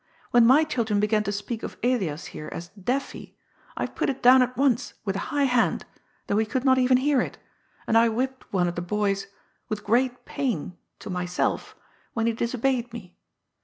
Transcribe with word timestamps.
When 0.31 0.47
my 0.47 0.63
children 0.63 0.99
began 0.99 1.21
to 1.25 1.31
speak 1.31 1.61
of 1.61 1.77
Elias 1.83 2.25
here 2.33 2.49
as 2.51 2.69
* 2.69 2.69
Deafy,' 2.89 3.35
I 3.77 3.85
put 3.85 4.09
it 4.09 4.23
down 4.23 4.41
at 4.41 4.57
once 4.57 4.95
with 5.05 5.15
a 5.15 5.19
high 5.29 5.43
hand, 5.43 5.85
though 6.25 6.39
he 6.39 6.45
could 6.47 6.65
not 6.65 6.79
even 6.79 6.97
hear 6.97 7.21
it, 7.21 7.37
and 7.85 7.95
I 7.95 8.09
whipped 8.09 8.51
one 8.51 8.67
of 8.67 8.73
the 8.73 8.81
boys, 8.81 9.27
with 9.69 9.83
great 9.83 10.25
pain 10.25 10.75
(to 11.01 11.11
myself), 11.11 11.75
when 12.13 12.25
he 12.25 12.33
dis 12.33 12.55
obeyed 12.55 12.91
me. 12.91 13.15